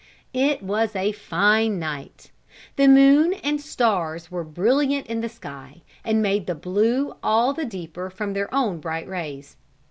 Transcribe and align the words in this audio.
It 0.33 0.63
was 0.63 0.95
a 0.95 1.11
fine 1.11 1.77
night. 1.77 2.31
The 2.75 2.87
moon 2.87 3.33
and 3.43 3.61
stars 3.61 4.31
were 4.31 4.43
brilliant 4.43 5.05
in 5.05 5.21
the 5.21 5.29
sky, 5.29 5.83
and 6.03 6.23
made 6.23 6.47
the 6.47 6.55
blue 6.55 7.13
all 7.21 7.53
the 7.53 7.65
deeper 7.65 8.09
from 8.09 8.33
their 8.33 8.51
own 8.51 8.79
bright 8.79 9.07
rays. 9.07 9.57